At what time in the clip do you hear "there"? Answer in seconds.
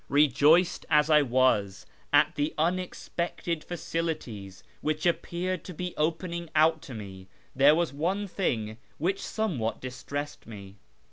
7.55-7.75